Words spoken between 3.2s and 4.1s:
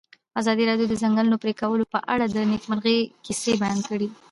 کیسې بیان کړې.